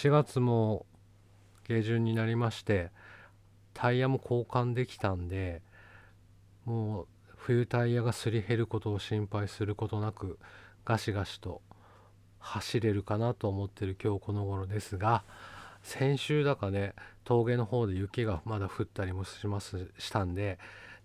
[0.00, 0.86] 4月も
[1.68, 2.90] 下旬になりまして
[3.74, 5.60] タイヤも交換できたんで
[6.64, 7.06] もう
[7.36, 10.38] 冬タイヤがすり減ることを心配することなく
[10.86, 11.60] ガシガシと
[12.38, 15.22] 走れるかなと思ってる今日この頃ですが
[15.82, 16.94] 先週だかね
[17.24, 20.58] 峠の方で雪がまだ降ったりもしますしたんで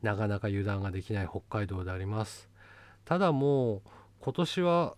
[0.03, 2.47] なかなか油断ができない北海道であります。
[3.03, 3.81] ただもう
[4.21, 4.95] 今年は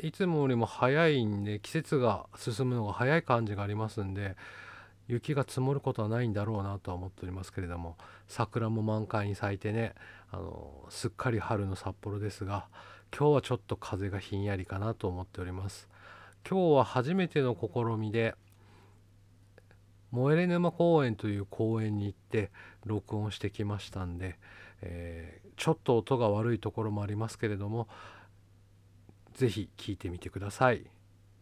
[0.00, 4.36] いつもよりも早いんで季節が進むのが早い感じがありますんで
[5.08, 7.96] 雪が積もることはないんだろうなとは思っておりますけれども
[8.28, 9.94] 桜も満開に咲いてね
[10.30, 12.66] あのすっかり春の札幌ですが
[13.16, 15.88] 今日はちょっと風がひんやりかなと思っております。
[16.48, 18.34] 今日は初めての試みで
[20.10, 22.50] 燃えれ沼公園という公園に行って
[22.86, 24.38] 録音してきましたんで、
[24.80, 27.88] えー、ちょっと音が悪いところもありますけれども
[29.38, 30.84] ぜひ聴いてみてください。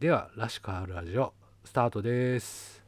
[0.00, 1.32] では「らしくあるラジオ」
[1.64, 2.85] スタートです。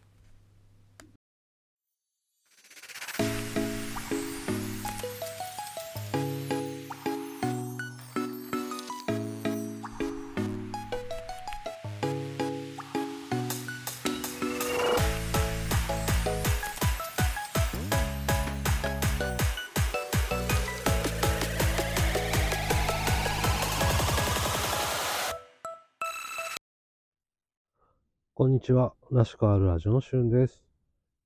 [28.39, 28.95] こんにちは。
[29.11, 30.63] らしくあるラジオのしゅんです。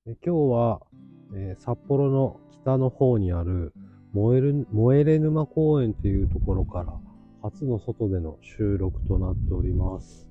[0.07, 0.81] え今日は、
[1.35, 3.71] えー、札幌の北の方にある
[4.13, 6.91] 燃える燃えれ沼公園というところから
[7.43, 10.27] 初の外での収録となっております。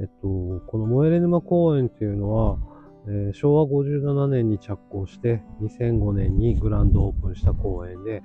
[0.00, 2.58] えっと、この燃えれ沼公園というのは、
[3.06, 8.22] えー、昭和57年に着工して2005年にグランドオープンした公園で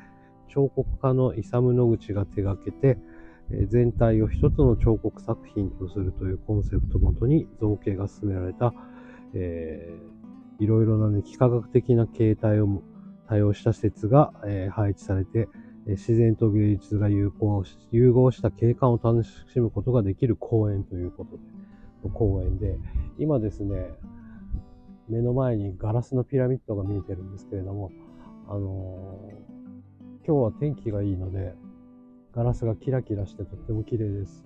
[0.47, 2.97] 彫刻家のイサム・ノグチが手掛けて
[3.49, 8.73] 全体を一つの彫刻作品とするというコンセプトもとに造形が進められた、
[9.33, 12.81] えー、いろいろな、ね、幾何学的な形態を
[13.27, 15.49] 多用した施設が、えー、配置されて、
[15.85, 21.37] 自然と芸術が融合融合した景観を楽しむことができる公園ということ
[22.07, 22.77] で、公園で、
[23.17, 23.91] 今ですね、
[25.09, 27.91] 目の前にガラスのピラミッドが見えてるんですけれども、
[28.47, 31.53] あのー、今日は天気がいいので、
[32.35, 34.43] ガラスがキラキラしてとっても綺麗です。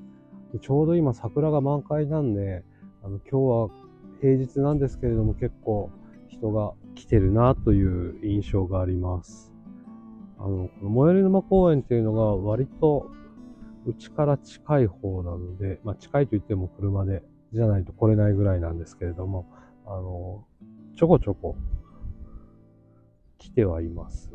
[0.54, 2.64] でちょうど今桜が満開なんで、
[3.04, 3.88] あの今日は
[4.22, 5.90] 平日なんですけれども結構
[6.28, 9.54] 人が来てるなという印象があります。
[10.38, 13.10] あの、この最寄り沼公園っていうのが割と
[13.86, 19.46] うちから近い方なので、まあ近いと言っても車でじゃないと来れないぐらいなんですけれども、
[19.86, 20.46] あの、
[20.98, 21.56] ちょこちょこ
[23.38, 24.32] 来てはいます。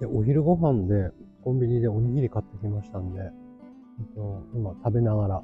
[0.00, 1.10] で、お昼ご飯で
[1.44, 3.24] コンビニでおにぎり買ってきましたんで、え
[4.02, 5.42] っと今食べながら、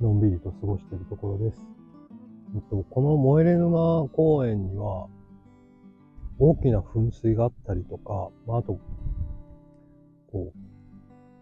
[0.00, 1.62] のんびりと過ごしているところです。
[2.54, 5.08] えっとこの燃えれ沼公園には、
[6.38, 8.78] 大きな噴水があったりとか、まあ、あと、
[10.30, 10.58] こう、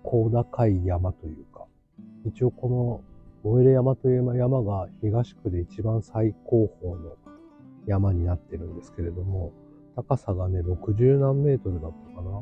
[0.03, 1.67] 高高い山というか、
[2.27, 2.69] 一応こ
[3.45, 7.17] の燃えれ山という山が東区で一番最高峰の
[7.87, 9.53] 山になってるんですけれども、
[10.03, 12.31] 高さがね、60何メートルだったかな。
[12.31, 12.35] ち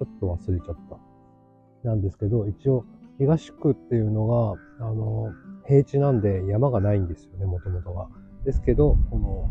[0.00, 1.88] ょっと忘れちゃった。
[1.88, 2.84] なんですけど、一応、
[3.18, 5.32] 東区っていうのが、あの、
[5.66, 8.08] 平地なんで山がないんですよね、もともとは。
[8.44, 9.50] ですけど、この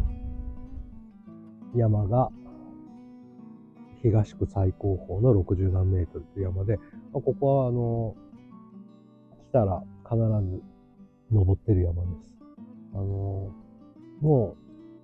[1.75, 2.29] 山が
[4.01, 6.77] 東区最高峰の60何メートルという山で、
[7.13, 8.15] まあ、ここはあの、
[9.49, 10.17] 来たら必
[10.49, 10.61] ず
[11.31, 12.31] 登ってる山です。
[12.93, 13.51] あの、
[14.21, 14.55] も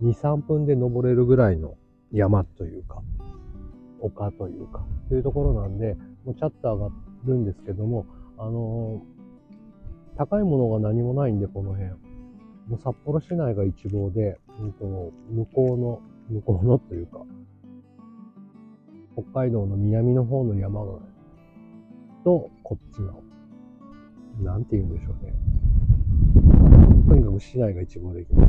[0.02, 1.76] 2、3分で登れるぐらいの
[2.12, 3.02] 山というか、
[4.00, 6.90] 丘というか、というところなんで、もうチャッターが
[7.26, 8.06] るんですけども、
[8.38, 11.90] あのー、高いものが何もないんで、この辺。
[12.68, 17.22] もう札幌市内が一望で、うんと、向こうの、向こうのというか、
[19.14, 21.00] 北海道の南の方の山が、
[22.24, 23.24] と、こっちの、
[24.44, 25.34] なんて言うんでしょうね。
[27.08, 28.46] とにかく市内が一望できま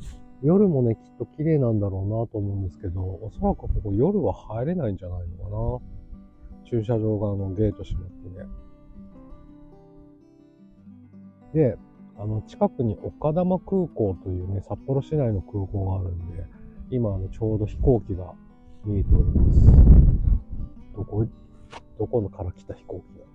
[0.00, 0.17] す。
[0.42, 6.64] 夜もね、きっと綺麗なんだろうなと思うんですけど、おそらくここ夜は入れないんじゃないのかな。
[6.64, 8.46] 駐車場側のゲート閉まってね。
[11.54, 11.78] で、
[12.18, 16.44] あの、近くに岡玉空港というね、札幌市内の空港があるんで、
[16.90, 18.32] 今、あの、ちょうど飛行機が
[18.84, 19.66] 見えております。
[20.96, 21.26] どこ、
[21.98, 23.27] どこのから来た飛行機だ？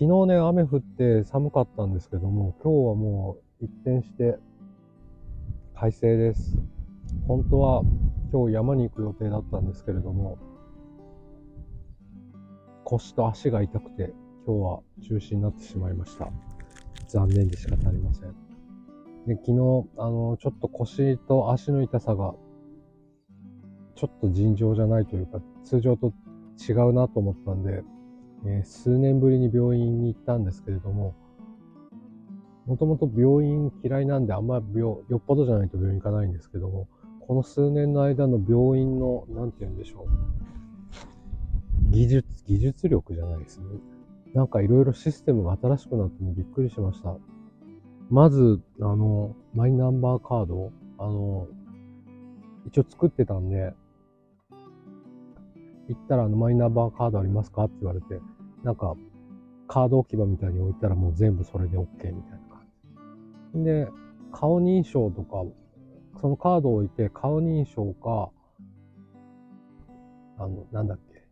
[0.00, 4.38] 昨日ね、雨降って寒かったんですけども、今日はもう一転して
[5.74, 6.56] 快晴です。
[7.28, 7.82] 本当は
[8.32, 10.38] 今日山に行く予定だったんですけれども、
[12.84, 14.14] 腰と足が痛くて、
[14.46, 16.30] 今日は中止になってしまいました。
[17.06, 18.30] 残念で仕方ありません。
[19.26, 22.34] で、昨日、あの、ちょっと腰と足の痛さが、
[23.96, 26.14] ちょっと尋常じゃないというか、通常と
[26.66, 27.82] 違うなと思ったんで、
[28.44, 31.14] えー、数年ぶりに病院に行ったんですけれども、
[32.66, 36.88] もともと病院嫌いなんであんま病、よっぽどじゃないと病院行かないんですけども、
[37.20, 41.90] この数年の間の病院の、なんて言うんでしょう。
[41.90, 43.64] 技術、技術力じゃないですね。
[44.34, 47.16] なんかいろいろシステムが新しくなってね、びっくりしました。
[48.10, 51.48] まず、あの、マイナンバーカード、あの、
[52.66, 53.74] 一応作ってたんで、
[55.90, 57.64] 行ったらあのマイナンバーカードありますか？
[57.64, 58.20] って言われて、
[58.62, 58.94] なんか、
[59.66, 62.14] カード置き場みたいに置いたらもう全部それで OK みたいな
[62.48, 62.66] 感
[63.54, 63.64] じ。
[63.64, 63.88] で、
[64.32, 65.44] 顔認証とか、
[66.20, 68.30] そのカードを置いて顔認証か、
[70.38, 71.26] あの、なんだっけ、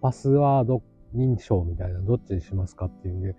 [0.00, 0.82] パスワード
[1.14, 3.36] 認証みたいな、どっちにしますかっていうんで、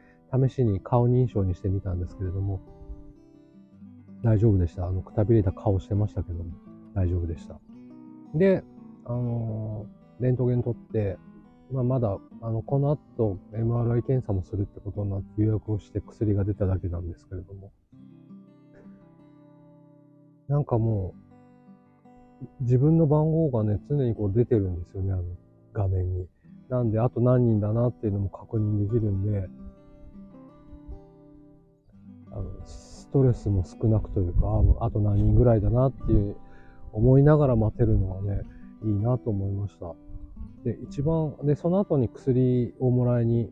[0.47, 2.61] 試しに顔認証にしてみたんですけれども、
[4.23, 4.87] 大丈夫でした。
[4.87, 6.51] あの、くたびれた顔してましたけども、
[6.95, 7.59] 大丈夫でした。
[8.33, 8.63] で、
[9.05, 9.85] あの、
[10.19, 11.17] レントゲン取って、
[11.71, 17.71] まあ、まだ、あの、この後 MRI 検査もするってことになって予約をして薬が出ただけなんですけれども、
[20.47, 25.23] なんかもう、自分の番号がね、常にこう出てるんですよね、あの、
[25.73, 26.27] 画面に。
[26.69, 29.49] なんで、あと何人だなっていうのも確認できるんで、
[32.31, 34.47] あの、ストレスも少なくというか、
[34.85, 36.35] あと何人ぐらいだなっていう
[36.91, 38.41] 思いながら待てるのはね、
[38.83, 39.93] いいなと思いました。
[40.63, 43.51] で、一番、で、その後に薬をもらいに、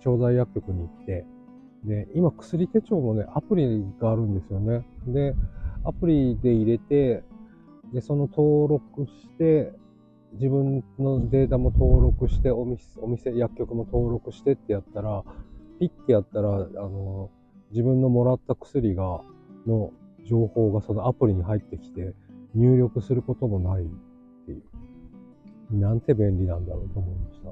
[0.00, 1.24] 調剤薬局に行って、
[1.84, 4.86] で、今薬手帳もね、アプリがあるんですよね。
[5.06, 5.34] で、
[5.84, 7.24] アプリで入れて、
[7.92, 9.72] で、その登録して、
[10.34, 15.24] 自分のデータも登録して、お店、お店、薬局も登録してってやったら、
[15.78, 17.30] ピッてやったら、あの、
[17.70, 19.22] 自分のもらった薬が、
[19.66, 19.92] の
[20.24, 22.14] 情報がそのアプリに入ってきて、
[22.54, 23.90] 入力することもない
[24.42, 24.62] っていう。
[25.78, 27.48] なんて便利なんだろうと思いました。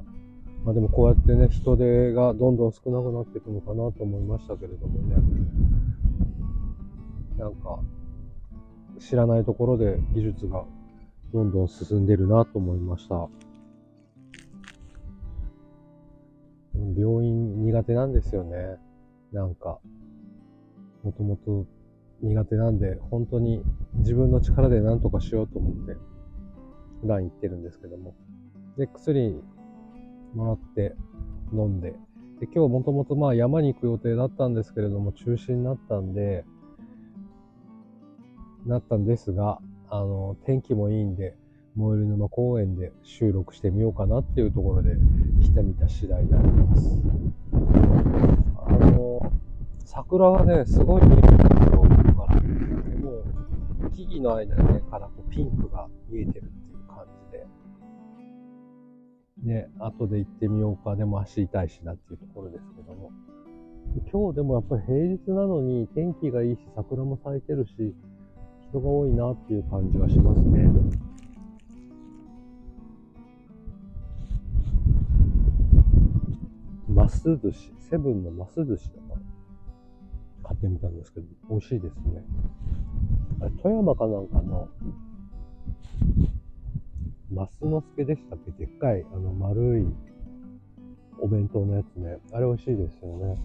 [0.65, 5.17] まあでもこうやってね、人手がどんどん少なくなっていくのかなと思いましたけれどもね。
[7.39, 7.81] なんか、
[8.99, 10.65] 知らないところで技術が
[11.33, 13.29] どんどん進んでるなと思いました。
[16.75, 18.77] 病院苦手なんですよね。
[19.33, 19.79] なんか、
[21.03, 21.67] もともと
[22.21, 23.63] 苦手なんで、本当に
[23.95, 25.97] 自分の力で何とかしようと思って、
[27.01, 28.15] 普段行ってるんですけども。
[28.77, 29.43] で、薬
[30.35, 30.95] もらって
[31.53, 31.95] 飲んで、
[32.41, 36.45] で、今日もともとまあ山に行く予定だったんですけれども、中止になったんで、
[38.67, 41.37] なったんですが、あの、天気もいいんで、
[41.77, 44.97] 燃える沼公園で収録してみようかなっていうところで
[45.41, 47.01] 来てみた次第であります。
[48.57, 49.33] あの、
[49.85, 51.83] 桜がね、すごい見えてるんですよ、
[52.17, 52.41] から。
[52.41, 52.47] で
[52.97, 53.23] も、
[53.93, 56.51] 木々の間にね、からこうピンクが見えてる。
[59.43, 60.97] ね、後で行ってみようか。
[60.97, 63.11] でも足痛いしなっていうところですけども。
[64.13, 67.95] 今日でもやっぱり平日なのに天気がいいし、桜も咲いてるし、
[68.71, 70.71] 人が多いなっていう感じがしますね。
[76.89, 79.21] マス寿司、セブンのマス寿司だから。
[80.51, 82.25] 買ってみたんですけど、美味しいですね。
[83.63, 84.69] 富山かなんかの、
[87.33, 88.51] マスノスケでしたっけ？
[88.53, 89.87] でっかい、あの、丸い
[91.21, 92.19] お弁当のやつね。
[92.33, 93.37] あれ美味しいですよね。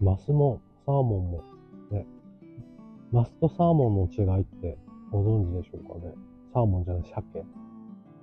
[0.00, 1.42] マスもサーモンも、
[1.90, 2.06] ね、
[3.12, 4.78] マスとサーモンの違いって
[5.10, 6.14] ご存知でしょうかね？
[6.54, 7.44] サーモンじゃない、鮭。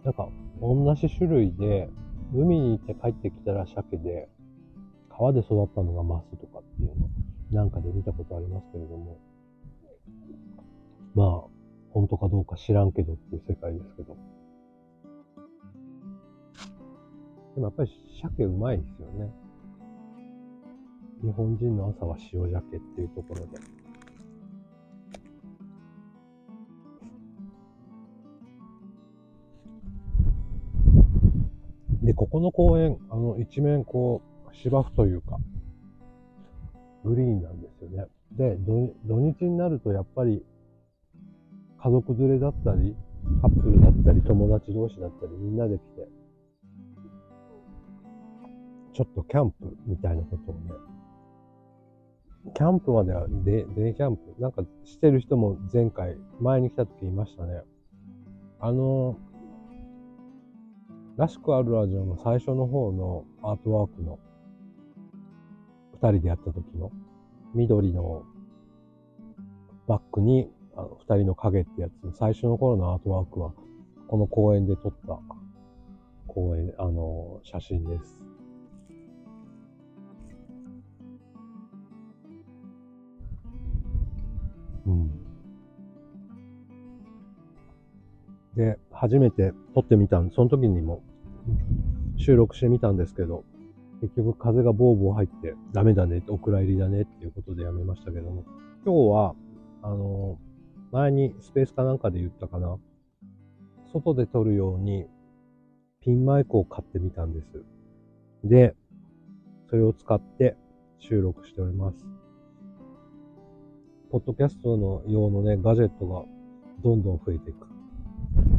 [0.03, 0.29] なんか、
[0.59, 1.89] 同じ種類で、
[2.33, 4.27] 海に行って帰ってきたら鮭で、
[5.09, 7.07] 川で育ったのがマスとかっていうの、
[7.51, 9.19] なんかで見たことありますけれども、
[11.15, 11.43] まあ、
[11.91, 14.17] 本当かどうか知らんけどっていう世界ですけど。
[17.55, 17.91] でもやっぱり
[18.21, 19.31] 鮭うまいですよね。
[21.21, 23.59] 日本人の朝は塩鮭っていうところで。
[32.03, 35.37] で、ここの公園、あの、一面こう、芝生というか、
[37.05, 38.07] グリーンなんですよね。
[38.33, 38.57] で、
[39.05, 40.43] 土日になるとやっぱり、
[41.83, 42.95] 家族連れだったり、
[43.41, 46.07] カップルだったり、友達同士だったり、みんなで来て、
[48.93, 50.71] ちょっとキャンプみたいなことをね、
[52.55, 57.63] キャンプまではデ、デイキャンプなんかしてる人も前回、前に来た時いましたね。
[58.61, 59.17] あの、
[61.17, 64.19] らしくあるラジオの最初の方のアートワークの
[65.95, 66.93] 二人でやった時の
[67.53, 68.23] 緑の
[69.85, 73.53] バックにあの二人の影ってやつ、最初の頃のアートワークは
[74.07, 75.19] この公園で撮った
[76.27, 78.19] 公園、あの、写真です。
[84.85, 85.11] うん。
[88.55, 91.01] で、初めて撮ってみたんその時にも
[92.17, 93.43] 収録してみたんですけど、
[94.01, 98.43] 結局風がボーボー入ってダメだね、お蔵入りだねっていうことでやめましたけども、
[98.85, 99.35] 今日は、
[99.81, 100.37] あの、
[100.93, 102.77] 前にスペースかなんかで言ったかな、
[103.91, 105.07] 外で撮るように
[106.01, 107.47] ピンマイクを買ってみたんです。
[108.43, 108.75] で、
[109.71, 110.55] それを使って
[110.99, 112.05] 収録しております。
[114.11, 116.25] ポッドキャストの用のね、ガジェットが
[116.83, 117.67] どんどん増えていく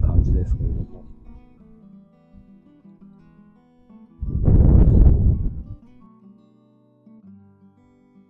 [0.04, 1.04] 感じですけれども。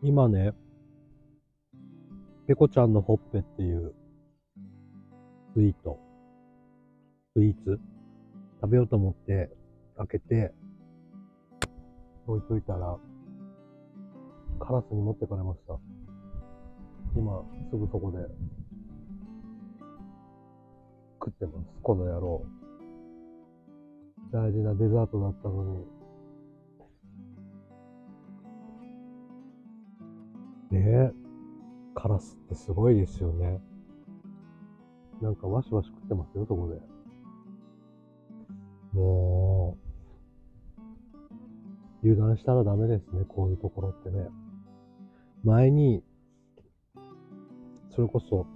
[0.02, 0.52] 今ね、
[2.46, 3.94] ペコちゃんのほっぺっていう
[5.54, 5.98] スイート、
[7.34, 7.80] スイーツ
[8.60, 9.50] 食べようと思って
[9.96, 10.52] 開けて
[12.26, 12.98] 置いといたら
[14.60, 15.78] カラスに持ってかれました。
[17.16, 18.18] 今すぐそこで
[21.18, 21.66] 食ってます。
[21.82, 22.44] この野郎。
[24.32, 25.86] 大事なデザートだったのに。
[30.72, 31.23] ねえ、
[31.94, 33.60] カラスってすごいですよね。
[35.22, 36.80] なんかワシワシ食ってますよ、そこで。
[38.92, 39.76] も
[42.04, 44.28] う、油断したらダメですね、こういうところってね。
[45.42, 46.02] 前に、
[47.90, 48.46] それこそ、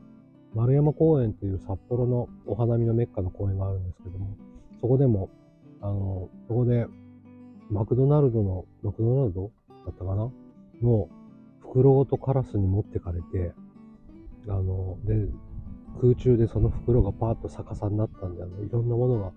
[0.54, 4.36] 丸山公園っていう札幌のお花見のメッカの公園があるんですけども、
[4.80, 5.30] そこでも、
[5.80, 6.86] あの、そこで、
[7.70, 9.50] マクドナルドの、マクドナルド
[9.86, 10.30] だったかな
[10.82, 11.08] の
[11.70, 13.54] 袋ごとカラスに持ってかれて、
[14.48, 15.28] あの、で、
[16.00, 19.32] 空中でその袋がパーッと逆さになったんで、あの、いろんなものが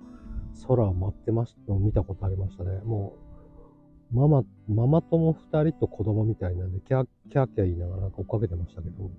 [0.68, 2.80] 空を舞ってましたのを見たことありましたね。
[2.86, 3.16] も
[4.12, 9.10] う、ママ、ママ友二人と子供みたいなんで、キャーキャーキャー言いながら追っかけてましたけど、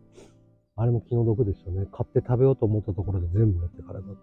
[0.76, 1.86] あれも気の毒ですよね。
[1.92, 4.16] 買って食べようと思ったところで全部持ってかれたって。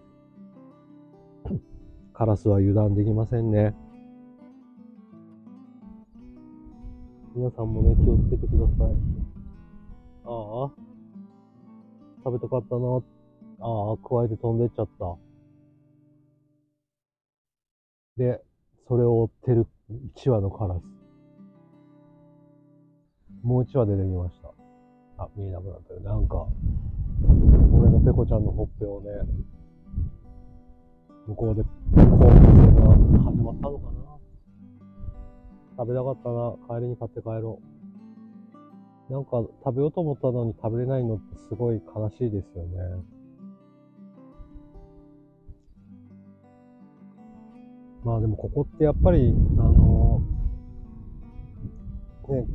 [2.14, 3.76] カラスは油断できませんね。
[7.36, 8.96] 皆さんもね、気をつけてください。
[10.26, 10.72] ああ。
[12.24, 13.02] 食べたかったな。
[13.62, 15.16] ああ、加えて飛んでっちゃった。
[18.18, 18.42] で、
[18.88, 19.68] それを追ってる
[20.18, 20.84] 1羽のカラス。
[23.44, 24.50] もう1羽出てきました。
[25.24, 26.00] あ、見えなくなったよ。
[26.02, 26.48] なんか、
[27.72, 29.10] 俺のペコちゃんのほっぺをね、
[31.28, 33.99] 向こうで、コーンが始まったのかな
[35.80, 36.78] 食べたかったな。
[36.78, 37.62] 帰りに買って帰ろ
[39.10, 39.14] う。
[39.14, 43.02] なんか、食べようと思ったのに食べれないのってすごい悲しいですよね。
[48.04, 50.22] まあでもここってやっぱり、あの
[52.28, 52.46] ね、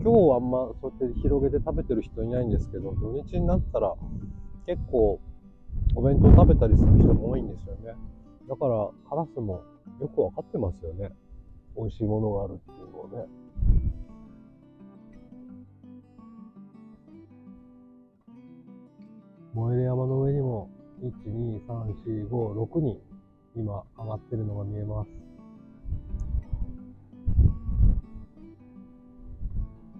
[0.00, 3.94] 今日はあんまそうやって広げて食べてる人いないんですけど、土日になったら
[4.66, 5.20] 結構
[5.96, 7.96] お弁当食べたりする人も多いんですよね。
[8.48, 9.62] だからカラスも
[10.00, 11.12] よくわかってますよね。
[11.78, 13.24] 美味しいものがあるっていうのをね。
[19.54, 20.68] 燃える山の上にも、
[21.00, 23.00] 1、2、3、4、5、6人、
[23.54, 25.10] 今上がってるのが見えます。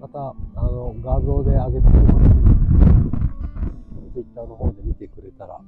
[0.01, 2.29] また、あの、画像で上げておきます。
[4.15, 5.61] Twitter の方で見てくれたら、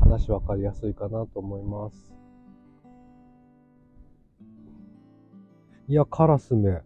[0.00, 2.17] 話わかりやすいかなと思います。
[5.90, 6.82] いや、カラスめ。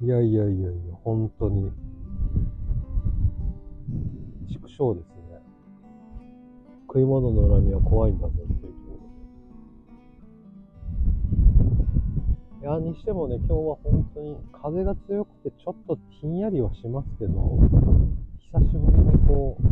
[0.00, 1.72] いやいやいやいや、本当に。
[4.48, 5.42] 畜生ですね。
[6.86, 8.72] 食い物の恨みは怖いんだぞっていう。
[12.62, 17.58] いや、にしてもね、今日は本当に風が強くてちょっとひんやりはしますけど、
[18.52, 19.62] 久しぶりにこう、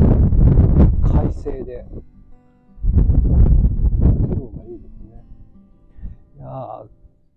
[1.09, 1.87] 快晴で、
[2.83, 2.97] 気
[4.35, 5.25] 分がいいですね。
[6.37, 6.96] いやー、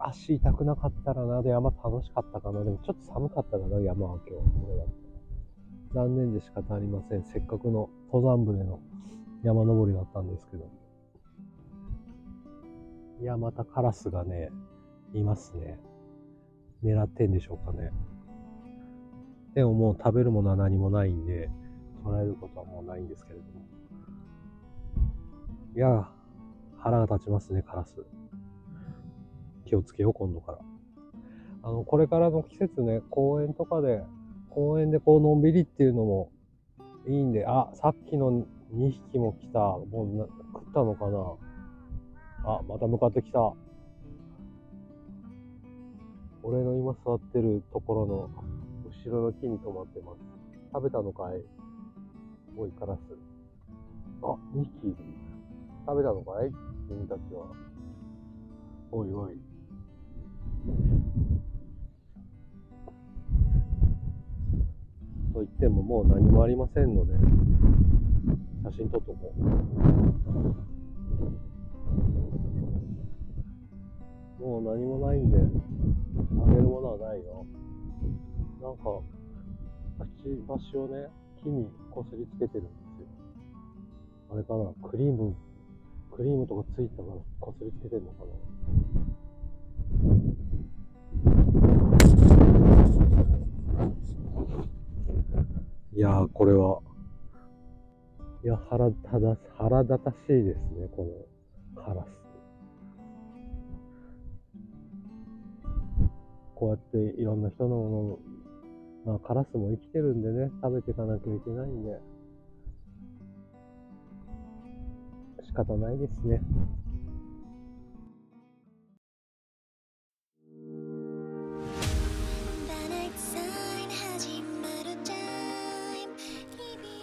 [0.09, 6.05] 足痛くなかったらな、で山楽しかったかな、でもちょっと寒かったかな、山は今日、これだったら。
[6.05, 7.23] 残念で仕方ありません。
[7.23, 8.79] せっかくの登山船の
[9.43, 10.69] 山登りだったんですけど。
[13.21, 14.51] いや、またカラスがね、
[15.13, 15.79] いますね。
[16.83, 17.91] 狙ってんでしょうかね。
[19.55, 21.49] でももう食べるものは何もないんで、
[22.05, 23.49] 捉えることはもうないんですけれども。
[25.75, 26.09] いや、
[26.77, 28.05] 腹が立ちますね、カラス。
[29.69, 30.59] 気をつけよう、今度から。
[31.61, 34.03] あの、これからの季節ね、公園とかで、
[34.49, 36.31] 公園でこう、のんびりっていうのも
[37.07, 38.31] いいんで、あ、さっきの
[38.73, 39.59] 2匹も来た。
[39.59, 41.35] もう食ったのかな
[42.51, 43.53] あ、また向かってきた。
[46.41, 48.29] 俺の今座ってるところの
[49.05, 50.19] 後ろの木に止まってます。
[50.73, 51.43] 食べたのかい？
[52.57, 52.99] おい、カラス。
[54.23, 54.95] あ、2匹。
[55.85, 56.51] 食べたのかい？
[56.87, 57.45] 君たちは。
[58.91, 59.48] おいおい。
[65.33, 67.13] と言ってももう何もありませんので、
[68.63, 69.41] 写真撮っとこう。
[74.43, 75.41] もう何もないんで、あ
[76.49, 77.45] げるものはないよ。
[78.61, 79.01] なんか、
[79.99, 81.07] くちばしをね、
[81.43, 83.07] 木にこすりつけてるんですよ。
[84.31, 85.35] あれかな、クリーム、
[86.11, 88.31] クリームとかついたからこすりつけてるのかな
[95.91, 96.79] いやー、これは、
[98.43, 99.09] いや、腹立た、
[99.63, 101.27] 腹立たしいですね、こ
[101.75, 102.07] のカラス。
[106.53, 108.19] こうやっていろんな人のも
[109.05, 111.99] の、まあカラスも生きてるんでね、食べていかなきゃいけないんで、
[115.47, 116.39] 仕方ないですね。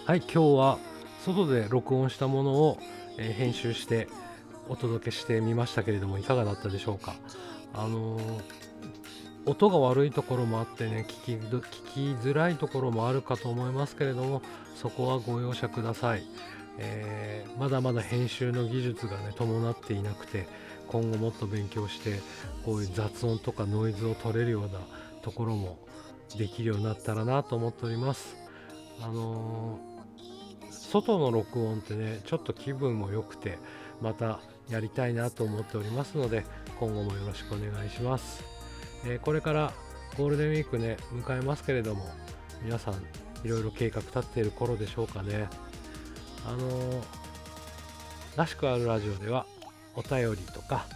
[0.07, 0.79] はい、今日は
[1.25, 2.79] 外で録音したものを、
[3.19, 4.07] えー編集して
[4.69, 7.17] お届けしてみましたけれどもいかがだったでしょうか？
[7.75, 8.43] あのー
[9.47, 11.61] 音が悪いところもあってね聞き聞
[12.21, 14.43] きづらいところもあるかと思いますけれども
[14.77, 16.23] そこはご容赦ください、
[16.79, 20.47] えーまだまだ編集の技術がね伴っていなくて
[20.87, 22.21] 今後もっと勉強して
[22.65, 24.79] こういう雑音とかノイズを取れるような
[25.23, 25.79] ところも
[26.39, 28.37] できるようになったらなと思っております。
[29.03, 29.96] あのー
[31.01, 33.59] 外の録音ってねちょっと気分も良くて
[34.01, 36.45] またやりたいなと思っておりますので
[36.81, 38.45] 今後もよろしくお願いします、
[39.05, 39.73] えーこれから
[40.17, 42.07] ゴールデンウィークね迎えますけれども
[42.63, 42.95] 皆さん
[43.45, 45.49] いろいろ計画立っている頃でしょうかね
[46.47, 47.03] あのー
[48.37, 49.47] らしくあるラジオでは
[49.95, 50.87] お便りとか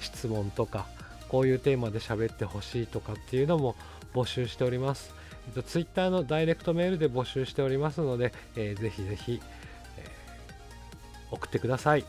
[0.00, 0.86] 質問とか
[1.28, 3.74] こういうテーマで喋ってほしいとかっていうのも
[4.14, 5.21] 募集しております。
[5.48, 9.40] えっと、Twitter のダイレクトメールで募集しておりますので、えーぜひぜひ、
[9.98, 12.04] えー送ってください。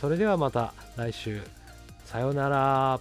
[0.00, 1.42] それではまた来週。
[2.06, 3.00] さようなら。